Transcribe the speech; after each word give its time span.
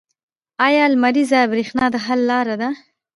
آیا 0.65 0.83
لمریزه 0.93 1.39
بریښنا 1.51 1.85
د 1.93 1.95
حل 2.05 2.19
لاره 2.29 2.55
ده؟ 2.61 2.69